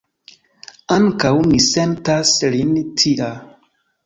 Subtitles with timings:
[0.95, 3.31] Ankaŭ mi sentas lin tia.